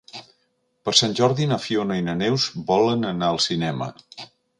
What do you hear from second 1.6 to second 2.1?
Fiona i